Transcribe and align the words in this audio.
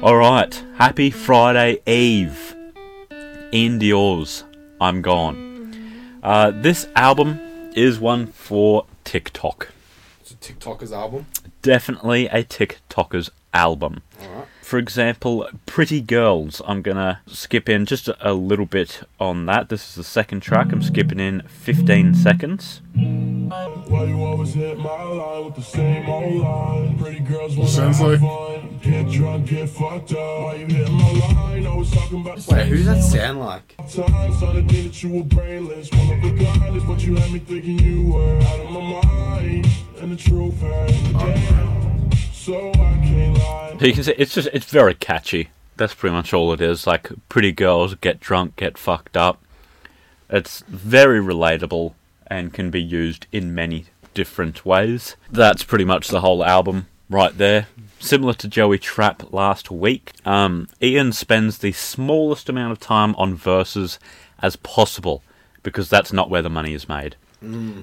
Alright, 0.00 0.64
happy 0.76 1.10
Friday 1.10 1.80
Eve. 1.84 2.54
Iann 3.10 3.80
Dior's. 3.80 4.44
I'm 4.80 5.02
Gone. 5.02 5.74
Uh, 6.22 6.52
this 6.52 6.86
album 6.94 7.40
is 7.74 7.98
one 7.98 8.28
for 8.28 8.86
TikTok. 9.02 9.70
It's 10.20 10.30
a 10.30 10.36
TikToker's 10.36 10.92
album. 10.92 11.26
Definitely 11.62 12.26
a 12.28 12.44
TikToker's 12.44 13.30
album. 13.52 14.02
Alright. 14.22 14.46
For 14.62 14.78
example, 14.78 15.48
Pretty 15.66 16.00
Girls. 16.00 16.62
I'm 16.68 16.82
gonna 16.82 17.20
skip 17.26 17.68
in 17.68 17.84
just 17.84 18.06
a, 18.06 18.30
a 18.30 18.32
little 18.32 18.66
bit 18.66 19.02
on 19.18 19.46
that. 19.46 19.70
This 19.70 19.88
is 19.88 19.94
the 19.96 20.04
second 20.04 20.40
track. 20.40 20.70
I'm 20.70 20.82
skipping 20.82 21.18
in 21.18 21.40
15 21.48 22.14
seconds. 22.14 22.80
Why 23.48 24.04
you 24.04 24.22
always 24.24 24.52
hit 24.52 24.78
my 24.78 25.02
line 25.02 25.44
with 25.46 25.54
the 25.56 25.62
same 25.62 26.08
old 26.08 26.34
line? 26.34 26.98
Pretty 26.98 27.20
girls 27.20 27.56
wanna 27.56 27.70
Sounds 27.70 27.98
have 27.98 28.08
like- 28.08 28.20
fun. 28.20 28.78
Get 28.82 29.10
drunk, 29.10 29.46
get 29.48 29.68
fucked 29.68 30.12
up. 30.12 30.42
Why 30.42 30.54
you 30.56 30.66
hit 30.66 30.90
my 30.90 31.10
line? 31.12 31.66
Always 31.66 31.90
talking 31.90 32.20
about 32.20 32.36
Wait, 32.36 32.42
same 32.44 32.66
who's 32.68 32.84
that 32.86 33.02
sound 33.02 33.40
like? 33.40 33.74
Times 33.76 34.36
started 34.36 34.68
thinking 34.68 34.84
that 34.88 35.02
you 35.02 35.08
were 35.10 35.22
brainless. 35.24 35.90
One 35.92 36.18
of 36.18 36.24
a 36.40 36.44
kind 36.44 36.76
is 36.76 36.84
what 36.84 37.04
you 37.04 37.16
had 37.16 37.32
me 37.32 37.38
thinking 37.38 37.78
you 37.78 38.12
were 38.12 38.36
out 38.36 38.60
of 38.60 38.70
my 38.70 39.02
mind. 39.02 39.66
And 40.00 40.12
the 40.12 40.16
truth 40.16 40.60
hurt. 40.60 40.90
Oh. 41.14 42.10
So 42.32 42.70
I 42.70 43.00
can't 43.02 43.38
lie. 43.38 43.76
You 43.80 43.92
can 43.92 44.04
see 44.04 44.14
it's 44.16 44.34
just 44.34 44.48
it's 44.52 44.66
very 44.66 44.94
catchy. 44.94 45.48
That's 45.76 45.94
pretty 45.94 46.14
much 46.14 46.32
all 46.34 46.52
it 46.52 46.60
is. 46.60 46.86
Like 46.86 47.10
pretty 47.28 47.52
girls 47.52 47.94
get 47.96 48.20
drunk, 48.20 48.56
get 48.56 48.76
fucked 48.78 49.16
up. 49.16 49.42
It's 50.30 50.62
very 50.68 51.20
relatable 51.20 51.94
and 52.30 52.52
can 52.52 52.70
be 52.70 52.82
used 52.82 53.26
in 53.32 53.54
many 53.54 53.86
different 54.14 54.64
ways. 54.64 55.16
That's 55.30 55.62
pretty 55.64 55.84
much 55.84 56.08
the 56.08 56.20
whole 56.20 56.44
album 56.44 56.86
right 57.08 57.36
there. 57.36 57.68
Similar 58.00 58.34
to 58.34 58.48
Joey 58.48 58.78
Trap 58.78 59.32
last 59.32 59.70
week, 59.70 60.12
um, 60.24 60.68
Ian 60.80 61.12
spends 61.12 61.58
the 61.58 61.72
smallest 61.72 62.48
amount 62.48 62.72
of 62.72 62.80
time 62.80 63.14
on 63.16 63.34
verses 63.34 63.98
as 64.40 64.56
possible 64.56 65.22
because 65.62 65.88
that's 65.90 66.12
not 66.12 66.30
where 66.30 66.42
the 66.42 66.50
money 66.50 66.74
is 66.74 66.88
made. 66.88 67.16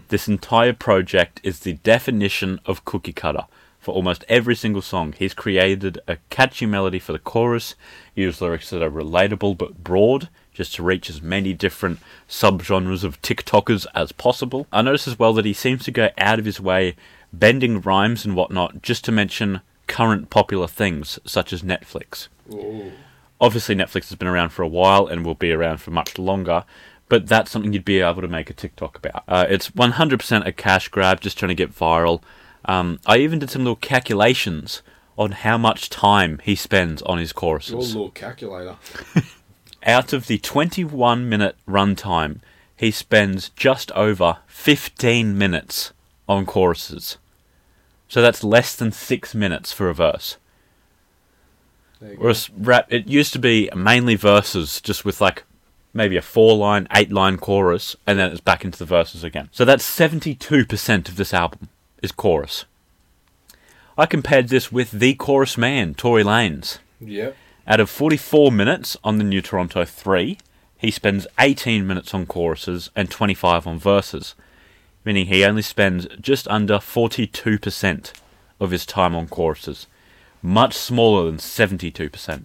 This 0.09 0.27
entire 0.27 0.73
project 0.73 1.39
is 1.43 1.59
the 1.59 1.73
definition 1.73 2.59
of 2.65 2.85
cookie 2.85 3.13
cutter. 3.13 3.45
For 3.79 3.93
almost 3.93 4.25
every 4.27 4.55
single 4.55 4.81
song, 4.81 5.13
he's 5.17 5.33
created 5.33 5.99
a 6.07 6.17
catchy 6.29 6.65
melody 6.65 6.99
for 6.99 7.11
the 7.11 7.19
chorus, 7.19 7.75
used 8.15 8.41
lyrics 8.41 8.69
that 8.71 8.81
are 8.81 8.89
relatable 8.89 9.57
but 9.57 9.83
broad, 9.83 10.29
just 10.55 10.73
to 10.75 10.83
reach 10.83 11.09
as 11.09 11.21
many 11.21 11.53
different 11.53 11.99
subgenres 12.27 13.03
of 13.03 13.21
TikTokers 13.21 13.85
as 13.93 14.11
possible. 14.11 14.65
I 14.71 14.81
notice 14.81 15.07
as 15.07 15.19
well 15.19 15.33
that 15.33 15.45
he 15.45 15.53
seems 15.53 15.83
to 15.83 15.91
go 15.91 16.09
out 16.17 16.39
of 16.39 16.45
his 16.45 16.59
way 16.59 16.95
bending 17.31 17.81
rhymes 17.81 18.25
and 18.25 18.35
whatnot 18.35 18.81
just 18.81 19.03
to 19.05 19.11
mention 19.11 19.61
current 19.87 20.29
popular 20.29 20.67
things 20.67 21.19
such 21.25 21.53
as 21.53 21.61
Netflix 21.61 22.27
Ooh. 22.51 22.91
obviously 23.39 23.75
Netflix 23.75 24.09
has 24.09 24.15
been 24.15 24.27
around 24.27 24.49
for 24.49 24.63
a 24.63 24.67
while 24.67 25.07
and 25.07 25.25
will 25.25 25.35
be 25.35 25.51
around 25.51 25.77
for 25.77 25.91
much 25.91 26.17
longer, 26.17 26.63
but 27.09 27.27
that's 27.27 27.51
something 27.51 27.73
you'd 27.73 27.85
be 27.85 27.99
able 27.99 28.21
to 28.21 28.27
make 28.27 28.49
a 28.49 28.53
TikTok 28.53 28.97
about. 28.97 29.23
Uh, 29.27 29.45
it's 29.49 29.69
100% 29.71 30.47
a 30.47 30.51
cash 30.51 30.87
grab, 30.87 31.21
just 31.21 31.37
trying 31.37 31.49
to 31.49 31.55
get 31.55 31.75
viral. 31.75 32.21
Um, 32.65 32.99
I 33.05 33.17
even 33.17 33.39
did 33.39 33.49
some 33.49 33.63
little 33.63 33.75
calculations 33.75 34.81
on 35.17 35.31
how 35.31 35.57
much 35.57 35.89
time 35.89 36.39
he 36.43 36.55
spends 36.55 37.01
on 37.03 37.17
his 37.17 37.31
Your 37.93 37.99
little 37.99 38.11
calculator. 38.11 38.75
Out 39.85 40.13
of 40.13 40.27
the 40.27 40.39
21 40.39 41.29
minute 41.29 41.55
runtime, 41.67 42.39
he 42.75 42.91
spends 42.91 43.49
just 43.49 43.91
over 43.91 44.37
15 44.47 45.37
minutes 45.37 45.93
on 46.27 46.45
choruses. 46.45 47.17
So 48.07 48.21
that's 48.21 48.43
less 48.43 48.75
than 48.75 48.91
six 48.91 49.35
minutes 49.35 49.71
for 49.71 49.89
a 49.89 49.93
verse. 49.93 50.37
Whereas 52.17 52.49
rap, 52.51 52.91
it 52.91 53.07
used 53.07 53.33
to 53.33 53.39
be 53.39 53.69
mainly 53.75 54.15
verses, 54.15 54.81
just 54.81 55.05
with 55.05 55.21
like 55.21 55.43
maybe 55.93 56.17
a 56.17 56.21
four 56.21 56.55
line, 56.55 56.87
eight 56.91 57.11
line 57.11 57.37
chorus, 57.37 57.95
and 58.05 58.19
then 58.19 58.31
it's 58.31 58.41
back 58.41 58.65
into 58.65 58.77
the 58.77 58.85
verses 58.85 59.23
again. 59.23 59.49
So 59.51 59.65
that's 59.65 59.85
72% 59.85 61.09
of 61.09 61.15
this 61.15 61.33
album 61.33 61.69
is 62.01 62.11
chorus. 62.11 62.65
I 63.97 64.05
compared 64.05 64.49
this 64.49 64.71
with 64.71 64.91
The 64.91 65.13
Chorus 65.15 65.57
Man, 65.57 65.93
Tory 65.93 66.23
Lanez. 66.23 66.79
Yep. 66.99 67.35
Out 67.67 67.79
of 67.79 67.89
44 67.89 68.51
minutes 68.51 68.95
on 69.03 69.17
the 69.17 69.23
New 69.23 69.41
Toronto 69.41 69.85
3, 69.85 70.37
he 70.77 70.91
spends 70.91 71.25
18 71.39 71.87
minutes 71.87 72.13
on 72.13 72.27
choruses 72.27 72.91
and 72.95 73.09
25 73.09 73.65
on 73.65 73.79
verses, 73.79 74.35
meaning 75.03 75.25
he 75.25 75.43
only 75.43 75.63
spends 75.63 76.05
just 76.21 76.47
under 76.47 76.75
42% 76.75 78.13
of 78.59 78.69
his 78.69 78.85
time 78.85 79.15
on 79.15 79.27
choruses, 79.27 79.87
much 80.43 80.75
smaller 80.75 81.25
than 81.25 81.37
72%. 81.37 82.43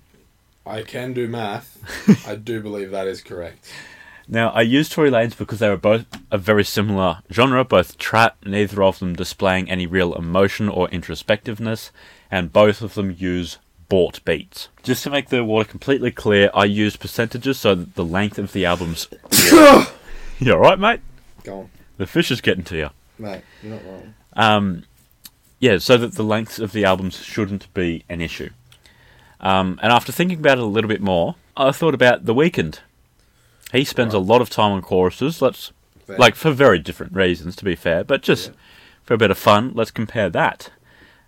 I 0.64 0.82
can 0.82 1.12
do 1.12 1.28
math. 1.28 2.26
I 2.26 2.36
do 2.36 2.62
believe 2.62 2.90
that 2.90 3.06
is 3.06 3.20
correct. 3.20 3.70
Now, 4.26 4.48
I 4.50 4.62
use 4.62 4.88
Tory 4.88 5.10
Lanez 5.10 5.36
because 5.36 5.58
they 5.58 5.68
were 5.68 5.76
both 5.76 6.06
a 6.30 6.38
very 6.38 6.64
similar 6.64 7.18
genre, 7.30 7.62
both 7.62 7.98
trap, 7.98 8.38
neither 8.46 8.82
of 8.82 9.00
them 9.00 9.14
displaying 9.14 9.68
any 9.68 9.86
real 9.86 10.14
emotion 10.14 10.70
or 10.70 10.88
introspectiveness, 10.88 11.90
and 12.30 12.54
both 12.54 12.80
of 12.80 12.94
them 12.94 13.14
use 13.18 13.58
bought 13.90 14.24
beats. 14.24 14.68
Just 14.82 15.02
to 15.04 15.10
make 15.10 15.28
the 15.28 15.44
water 15.44 15.68
completely 15.68 16.10
clear, 16.10 16.50
I 16.54 16.64
use 16.64 16.96
percentages 16.96 17.58
so 17.58 17.74
that 17.74 17.94
the 17.96 18.04
length 18.04 18.38
of 18.38 18.52
the 18.54 18.64
albums. 18.64 19.08
you 20.38 20.52
alright, 20.52 20.78
mate? 20.78 21.00
Go 21.44 21.58
on. 21.60 21.70
The 21.98 22.06
fish 22.06 22.30
is 22.30 22.40
getting 22.40 22.64
to 22.64 22.76
you. 22.76 22.90
Mate, 23.18 23.42
you're 23.62 23.74
not 23.74 23.84
wrong. 23.84 24.14
Um, 24.32 24.84
yeah, 25.58 25.76
so 25.76 25.98
that 25.98 26.14
the 26.14 26.22
length 26.22 26.58
of 26.58 26.72
the 26.72 26.86
albums 26.86 27.22
shouldn't 27.22 27.72
be 27.74 28.04
an 28.08 28.22
issue. 28.22 28.48
Um, 29.40 29.78
and 29.82 29.92
after 29.92 30.12
thinking 30.12 30.38
about 30.38 30.56
it 30.58 30.62
a 30.64 30.66
little 30.66 30.88
bit 30.88 31.02
more, 31.02 31.34
I 31.56 31.72
thought 31.72 31.92
about 31.94 32.24
The 32.24 32.34
Weeknd. 32.34 32.78
He 33.72 33.84
spends 33.84 34.14
a 34.14 34.18
lot 34.18 34.40
of 34.40 34.48
time 34.48 34.72
on 34.72 34.82
choruses. 34.82 35.42
Let's 35.42 35.72
Fair. 36.06 36.16
like 36.16 36.34
for 36.36 36.50
very 36.52 36.78
different 36.78 37.14
reasons, 37.14 37.54
to 37.56 37.64
be 37.64 37.74
fair, 37.74 38.02
but 38.04 38.22
just 38.22 38.48
Yeah. 38.48 38.54
for 39.04 39.14
a 39.14 39.18
bit 39.18 39.30
of 39.30 39.38
fun, 39.38 39.72
let's 39.74 39.90
compare 39.90 40.30
that. 40.30 40.70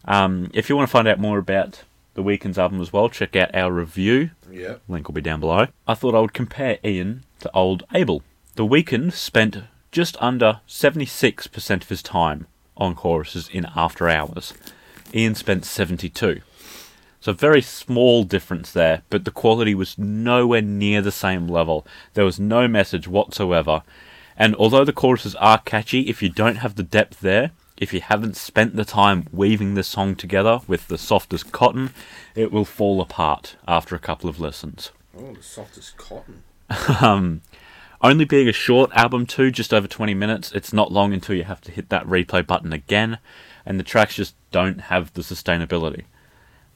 Um, 0.04 0.50
if 0.54 0.68
you 0.68 0.76
want 0.76 0.88
to 0.88 0.92
find 0.92 1.06
out 1.06 1.20
more 1.20 1.38
about 1.38 1.82
The 2.14 2.22
Weeknd's 2.22 2.58
album 2.58 2.80
as 2.80 2.92
well, 2.92 3.08
check 3.08 3.34
out 3.36 3.54
our 3.54 3.72
review. 3.72 4.30
Yeah. 4.50 4.76
Link 4.88 5.08
will 5.08 5.14
be 5.14 5.22
down 5.22 5.40
below. 5.40 5.68
I 5.88 5.94
thought 5.94 6.14
I 6.14 6.20
would 6.20 6.34
compare 6.34 6.78
Ian 6.84 7.24
to 7.40 7.50
old 7.52 7.84
Abel. 7.94 8.22
The 8.56 8.66
Weeknd 8.66 9.12
spent 9.12 9.62
just 9.90 10.16
under 10.20 10.60
76% 10.68 11.82
of 11.82 11.88
his 11.88 12.02
time 12.02 12.46
on 12.76 12.94
choruses 12.94 13.48
in 13.48 13.66
After 13.74 14.08
Hours. 14.08 14.52
Ian 15.14 15.34
spent 15.34 15.64
72. 15.64 16.40
So 17.20 17.30
a 17.30 17.34
very 17.34 17.62
small 17.62 18.24
difference 18.24 18.72
there, 18.72 19.02
but 19.08 19.24
the 19.24 19.30
quality 19.30 19.74
was 19.74 19.96
nowhere 19.96 20.62
near 20.62 21.00
the 21.00 21.12
same 21.12 21.46
level. 21.46 21.86
There 22.14 22.24
was 22.24 22.40
no 22.40 22.66
message 22.66 23.06
whatsoever. 23.06 23.82
And 24.36 24.56
although 24.56 24.84
the 24.84 24.92
choruses 24.92 25.34
are 25.36 25.58
catchy, 25.58 26.08
if 26.08 26.22
you 26.22 26.28
don't 26.28 26.56
have 26.56 26.74
the 26.74 26.82
depth 26.82 27.20
there, 27.20 27.52
if 27.76 27.92
you 27.92 28.00
haven't 28.00 28.36
spent 28.36 28.76
the 28.76 28.84
time 28.84 29.26
weaving 29.32 29.74
the 29.74 29.82
song 29.82 30.14
together 30.14 30.60
with 30.66 30.88
the 30.88 30.98
softest 30.98 31.52
cotton, 31.52 31.90
it 32.34 32.52
will 32.52 32.64
fall 32.64 33.00
apart 33.00 33.56
after 33.66 33.94
a 33.94 34.00
couple 34.00 34.28
of 34.28 34.40
listens. 34.40 34.90
Oh, 35.16 35.34
the 35.34 35.42
softest 35.42 35.96
cotton. 35.96 36.42
Um, 37.00 37.42
only 38.00 38.24
being 38.24 38.48
a 38.48 38.52
short 38.52 38.90
album 38.94 39.26
too, 39.26 39.50
just 39.50 39.72
over 39.72 39.86
20 39.86 40.14
minutes, 40.14 40.52
it's 40.52 40.72
not 40.72 40.90
long 40.90 41.12
until 41.12 41.36
you 41.36 41.44
have 41.44 41.60
to 41.62 41.72
hit 41.72 41.88
that 41.90 42.06
replay 42.06 42.44
button 42.46 42.72
again, 42.72 43.18
and 43.64 43.78
the 43.78 43.84
tracks 43.84 44.16
just 44.16 44.34
don't 44.50 44.82
have 44.82 45.12
the 45.12 45.22
sustainability. 45.22 46.04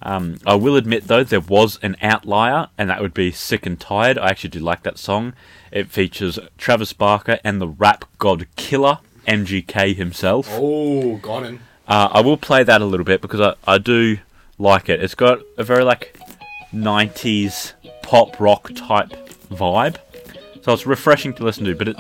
Um, 0.03 0.38
I 0.47 0.55
will 0.55 0.76
admit 0.76 1.09
though, 1.09 1.25
there 1.25 1.41
was 1.41 1.79
an 1.82 1.97
outlier, 2.03 2.69
and 2.76 2.91
that 2.91 3.00
would 3.00 3.15
be 3.15 3.32
Sick 3.32 3.67
and 3.67 3.81
Tired. 3.81 4.19
I 4.19 4.29
actually 4.29 4.50
do 4.50 4.61
like 4.61 4.82
that 4.82 4.99
song. 4.99 5.32
It 5.73 5.91
features 5.91 6.38
Travis 6.59 6.93
Barker 6.93 7.41
and 7.43 7.61
the 7.61 7.69
rap 7.69 8.05
god 8.19 8.47
killer, 8.56 8.99
MGK 9.26 9.94
himself. 9.96 10.49
Oh, 10.50 11.17
got 11.17 11.44
him. 11.44 11.61
Uh, 11.87 12.08
I 12.11 12.20
will 12.20 12.37
play 12.37 12.64
that 12.64 12.81
a 12.81 12.84
little 12.84 13.05
bit 13.05 13.20
because 13.23 13.40
I, 13.40 13.55
I 13.67 13.78
do 13.78 14.19
like 14.58 14.88
it. 14.88 15.02
It's 15.02 15.14
got 15.14 15.40
a 15.56 15.64
very 15.64 15.84
like 15.84 16.19
90s 16.73 17.73
pop 18.02 18.40
rock 18.40 18.70
type 18.75 19.11
vibe. 19.50 19.96
So 20.62 20.73
it's 20.73 20.87
refreshing 20.87 21.32
to 21.34 21.44
listen 21.44 21.64
to, 21.64 21.75
but 21.76 21.88
it 21.88 21.96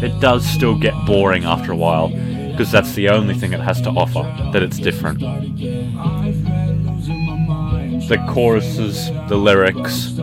it 0.00 0.20
does 0.20 0.46
still 0.46 0.78
get 0.78 0.94
boring 1.06 1.44
after 1.44 1.72
a 1.72 1.76
while 1.76 2.08
because 2.08 2.72
that's 2.72 2.94
the 2.94 3.08
only 3.08 3.34
thing 3.34 3.52
it 3.52 3.60
has 3.60 3.80
to 3.82 3.90
offer 3.90 4.22
that 4.52 4.62
it's 4.62 4.78
different. 4.78 5.20
The 8.08 8.16
choruses, 8.30 9.10
the 9.28 9.36
lyrics 9.36 10.18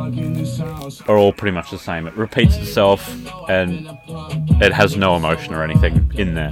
are 1.07 1.17
all 1.17 1.31
pretty 1.31 1.53
much 1.53 1.69
the 1.69 1.77
same. 1.77 2.07
It 2.07 2.15
repeats 2.15 2.55
itself 2.57 3.07
and 3.47 3.87
it 4.59 4.73
has 4.73 4.97
no 4.97 5.15
emotion 5.15 5.53
or 5.53 5.63
anything 5.63 6.11
in 6.15 6.33
there. 6.33 6.51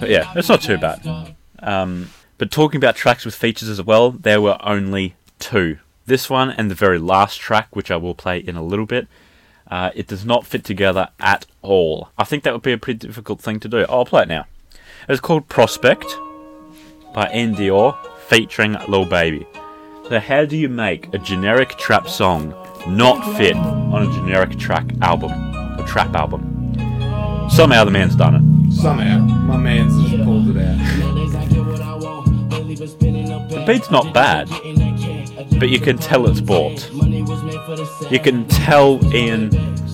But 0.00 0.10
yeah, 0.10 0.32
it's 0.34 0.48
not 0.48 0.62
too 0.62 0.78
bad. 0.78 1.36
Um, 1.60 2.10
but 2.38 2.50
talking 2.50 2.78
about 2.78 2.96
tracks 2.96 3.24
with 3.24 3.36
features 3.36 3.68
as 3.68 3.80
well, 3.80 4.10
there 4.10 4.40
were 4.40 4.58
only 4.66 5.14
two. 5.38 5.78
This 6.06 6.28
one 6.28 6.50
and 6.50 6.68
the 6.68 6.74
very 6.74 6.98
last 6.98 7.38
track, 7.38 7.76
which 7.76 7.92
I 7.92 7.96
will 7.96 8.16
play 8.16 8.40
in 8.40 8.56
a 8.56 8.64
little 8.64 8.86
bit. 8.86 9.06
Uh, 9.70 9.90
it 9.94 10.08
does 10.08 10.24
not 10.24 10.44
fit 10.44 10.64
together 10.64 11.10
at 11.20 11.46
all. 11.62 12.08
I 12.18 12.24
think 12.24 12.42
that 12.42 12.52
would 12.52 12.62
be 12.62 12.72
a 12.72 12.78
pretty 12.78 13.06
difficult 13.06 13.40
thing 13.40 13.60
to 13.60 13.68
do. 13.68 13.86
I'll 13.88 14.04
play 14.04 14.22
it 14.22 14.28
now. 14.28 14.46
It's 15.08 15.20
called 15.20 15.48
Prospect 15.48 16.16
by 17.12 17.26
Dior 17.28 17.96
featuring 18.28 18.76
Lil 18.88 19.04
Baby. 19.04 19.46
So 20.08 20.18
how 20.20 20.44
do 20.44 20.56
you 20.56 20.68
make 20.68 21.12
a 21.14 21.18
generic 21.18 21.70
trap 21.78 22.08
song 22.08 22.54
not 22.86 23.36
fit 23.36 23.56
on 23.56 24.02
a 24.08 24.12
generic 24.12 24.58
track 24.58 24.86
album, 25.02 25.32
a 25.32 25.84
trap 25.86 26.14
album? 26.14 26.54
Somehow 27.50 27.84
the 27.84 27.90
man's 27.90 28.14
done 28.16 28.34
it. 28.36 28.42
Somehow, 28.72 29.18
my 29.18 29.56
man's 29.56 30.10
just 30.10 30.22
pulled 30.24 30.56
it 30.56 30.62
out. 30.62 30.78
The 33.48 33.64
beat's 33.66 33.90
not 33.90 34.12
bad, 34.12 34.48
but 35.58 35.68
you 35.68 35.80
can 35.80 35.96
tell 35.98 36.26
it's 36.28 36.40
bought. 36.40 36.90
You 38.10 38.18
can 38.20 38.46
tell 38.48 38.98
Ian 39.14 39.48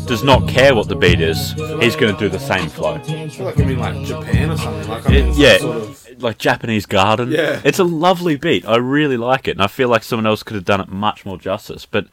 does 0.06 0.22
not 0.22 0.48
care 0.48 0.74
what 0.74 0.88
the 0.88 0.96
beat 0.96 1.20
is. 1.20 1.52
He's 1.80 1.96
going 1.96 2.14
to 2.14 2.18
do 2.18 2.28
the 2.28 2.38
same 2.38 2.68
flow. 2.68 2.94
I 2.94 3.28
feel 3.28 3.46
like 3.46 3.56
like 3.56 4.06
Japan 4.06 4.50
or 4.50 4.56
something. 4.56 4.88
Like 4.88 5.06
in 5.06 5.12
It- 5.14 5.36
yeah, 5.36 5.58
sort 5.58 5.76
of. 5.76 6.03
Like 6.18 6.38
Japanese 6.38 6.86
garden. 6.86 7.30
Yeah. 7.30 7.60
it's 7.64 7.78
a 7.78 7.84
lovely 7.84 8.36
beat. 8.36 8.66
I 8.66 8.76
really 8.76 9.16
like 9.16 9.48
it, 9.48 9.52
and 9.52 9.62
I 9.62 9.66
feel 9.66 9.88
like 9.88 10.02
someone 10.02 10.26
else 10.26 10.42
could 10.42 10.54
have 10.54 10.64
done 10.64 10.80
it 10.80 10.88
much 10.88 11.24
more 11.24 11.38
justice. 11.38 11.86
But 11.86 12.06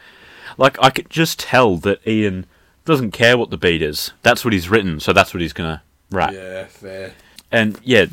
like, 0.58 0.78
I 0.82 0.90
could 0.90 1.10
just 1.10 1.40
tell 1.40 1.78
that 1.78 2.06
Ian 2.08 2.46
doesn't 2.86 3.12
care 3.12 3.38
what 3.38 3.50
the 3.50 3.58
beat 3.58 3.82
is. 3.82 4.12
That's 4.24 4.44
what 4.44 4.54
he's 4.54 4.70
written, 4.70 5.00
so 5.00 5.14
that's 5.14 5.34
what 5.34 5.42
he's 5.42 5.54
gonna 5.54 5.84
rap. 6.10 6.34
Yeah, 6.34 6.66
fair. 6.66 7.14
And 7.52 7.80
yeah, 7.84 8.06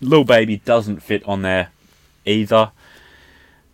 Lil 0.00 0.24
Baby 0.24 0.58
doesn't 0.64 1.00
fit 1.02 1.26
on 1.26 1.42
there 1.42 1.70
either. 2.24 2.72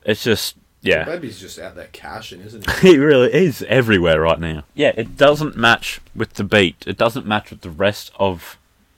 It's 0.05 0.23
just 0.23 0.57
yeah. 0.83 1.05
Lil 1.07 1.17
Baby's 1.17 1.41
just 1.41 1.59
out 1.59 1.75
there 1.75 1.89
cashing, 1.93 2.41
isn't 2.43 2.71
he? 2.81 2.93
He 2.93 2.99
really 2.99 3.33
is 3.33 3.63
everywhere 3.69 4.21
right 4.21 4.39
now. 4.39 4.65
Yeah, 4.75 4.93
it 4.97 5.17
doesn't 5.17 5.57
match 5.57 6.01
with 6.15 6.35
the 6.35 6.45
beat. 6.45 6.85
It 6.87 6.97
doesn't 6.97 7.27
match 7.27 7.51
with 7.51 7.63
the 7.63 7.71
rest 7.71 8.13
of 8.19 8.57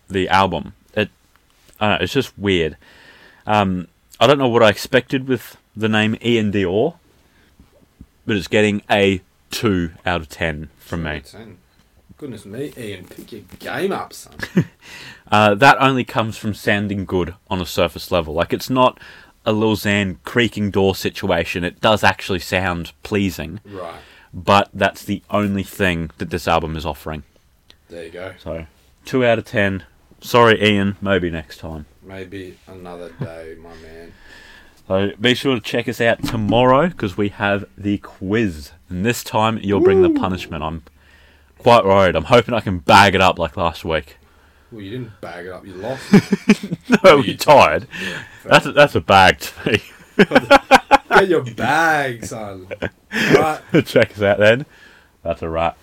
the 0.09 0.29
album. 0.29 0.75
I 1.81 1.89
don't 1.89 1.99
know, 1.99 2.05
it's 2.05 2.13
just 2.13 2.37
weird. 2.39 2.77
Um, 3.47 3.89
I 4.21 4.27
don't 4.27 4.39
know 4.39 4.49
what 4.49 4.63
I 4.63 4.69
expected 4.69 5.29
with 5.29 5.57
the 5.77 5.89
name 5.89 6.17
Iann 6.17 6.53
Dior, 6.53 6.97
but 8.27 8.37
it's 8.37 8.49
getting 8.49 8.83
a 8.91 9.21
two 9.51 9.93
out 10.05 10.21
of 10.21 10.29
ten 10.29 10.71
from 10.79 11.05
me. 11.05 11.21
Ten. 11.21 11.59
Goodness 12.17 12.45
me, 12.45 12.73
Ian, 12.77 13.05
pick 13.07 13.31
your 13.31 13.43
game 13.59 13.93
up, 13.93 14.13
son. 14.13 14.35
Uh, 15.31 15.55
that 15.55 15.77
only 15.79 16.05
comes 16.05 16.39
from 16.39 16.55
sounding 16.55 17.05
good 17.05 17.35
on 17.51 17.61
a 17.61 17.67
surface 17.67 18.11
level. 18.11 18.33
Like 18.33 18.55
it's 18.55 18.71
not 18.71 18.99
a 19.45 19.53
Lil 19.53 19.77
Xan 19.77 20.17
creaking 20.25 20.71
door 20.71 20.95
situation. 20.95 21.65
It 21.65 21.83
does 21.83 22.03
actually 22.03 22.39
sound 22.39 22.93
pleasing, 23.03 23.61
right, 23.67 24.01
but 24.33 24.71
that's 24.73 25.05
the 25.05 25.23
only 25.29 25.63
thing 25.63 26.11
that 26.17 26.31
this 26.31 26.49
album 26.49 26.77
is 26.79 26.87
offering. 26.87 27.25
there 27.91 28.07
you 28.07 28.11
go. 28.11 28.33
So, 28.39 28.65
two 29.05 29.23
out 29.23 29.39
of 29.39 29.45
ten. 29.45 29.85
Sorry, 30.21 30.63
Ian. 30.63 30.97
Maybe 31.01 31.31
next 31.31 31.59
time. 31.59 31.87
Maybe 32.03 32.59
another 32.67 33.11
day, 33.21 33.57
my 33.61 33.75
man. 33.77 34.13
So 34.87 35.13
be 35.21 35.35
sure 35.35 35.55
to 35.55 35.61
check 35.61 35.87
us 35.89 36.01
out 36.01 36.23
tomorrow 36.25 36.89
because 36.89 37.17
we 37.17 37.29
have 37.29 37.67
the 37.77 37.99
quiz, 37.99 38.73
and 38.89 39.05
this 39.05 39.23
time 39.23 39.59
you'll 39.63 39.81
bring 39.83 40.01
the 40.03 40.19
punishment. 40.19 40.63
I'm 40.65 40.83
quite 41.59 41.85
worried. 41.85 42.17
I'm 42.17 42.25
hoping 42.25 42.55
I 42.55 42.61
can 42.61 42.79
bag 42.79 43.15
it 43.15 43.21
up 43.21 43.39
like 43.39 43.57
last 43.57 43.85
week. 43.85 44.17
Well, 44.73 44.81
you 44.81 44.91
didn't 44.91 45.21
bag 45.21 45.47
it 45.47 45.53
up, 45.53 45.67
you 45.67 45.75
lost. 45.75 46.05
No, 47.05 47.19
you're 47.19 47.37
tired. 47.37 47.87
That's 48.45 48.67
a, 48.67 48.73
that's 48.73 48.95
a 48.95 49.01
bag 49.01 49.39
to 49.41 49.71
me. 49.71 49.83
Get 51.11 51.29
your 51.29 51.45
bag, 51.45 52.25
son. 52.25 52.69
Right. 53.13 53.61
check 53.87 54.13
us 54.13 54.23
out 54.23 54.39
then. 54.39 54.67
That's 55.23 55.43
a 55.43 55.49
wrap. 55.49 55.79